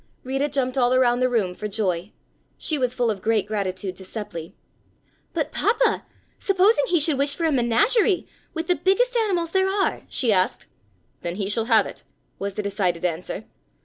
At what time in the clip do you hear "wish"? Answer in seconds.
7.19-7.35